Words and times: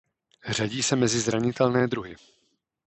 Řadí 0.49 0.83
se 0.83 0.95
mezi 0.95 1.19
zranitelné 1.19 1.87
druhy. 1.87 2.15